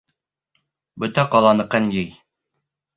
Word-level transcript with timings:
Бөтә 1.05 1.27
ҡаланыҡын 1.37 1.89
йый. 1.95 2.13